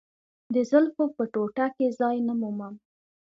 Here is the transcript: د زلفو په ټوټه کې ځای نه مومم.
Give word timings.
د 0.53 0.55
زلفو 0.69 1.05
په 1.15 1.23
ټوټه 1.33 1.67
کې 1.75 1.87
ځای 1.99 2.17
نه 2.27 2.33
مومم. 2.41 2.73